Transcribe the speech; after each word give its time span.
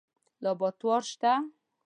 لابراتوار 0.43 1.01
شته؟ 1.09 1.31